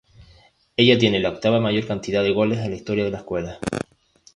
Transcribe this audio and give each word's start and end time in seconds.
Ella 0.77 0.97
tiene 0.97 1.19
la 1.19 1.29
octava 1.29 1.59
mayor 1.59 1.85
cantidad 1.85 2.23
de 2.23 2.31
goles 2.31 2.57
en 2.57 2.71
la 2.71 2.75
historia 2.75 3.03
de 3.03 3.11
la 3.11 3.17
escuela. 3.19 3.59